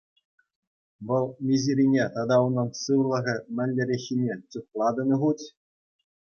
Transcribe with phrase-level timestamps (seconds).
[1.11, 5.45] Вӑл миҫерине тата унӑн сывлӑхе мӗнлереххине чухлатӑн-и хуть?